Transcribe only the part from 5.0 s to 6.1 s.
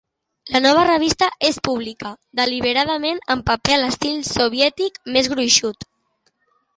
més gruixut.